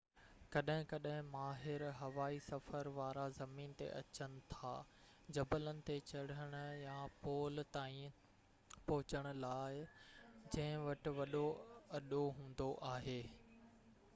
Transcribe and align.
ڪڏهن 0.53 0.85
ڪڏهن 0.91 1.27
ماهر 1.33 1.83
هوائي 1.97 2.39
سفر 2.45 2.87
وارا 2.95 3.25
زمين 3.35 3.75
تي 3.81 3.89
اچن 3.99 4.39
ٿا 4.53 4.71
جبلن 5.37 5.83
تي 5.91 5.97
چڙهن 6.13 6.57
يا 6.85 6.97
پول 7.27 7.63
تائين 7.77 8.17
پهچڻ 8.89 9.31
لاءِ 9.45 9.77
جنهن 10.09 10.89
وٽ 10.89 11.11
وڏو 11.21 11.45
اڏو 12.01 12.23
هوندو 12.41 12.71
آهي 12.97 13.19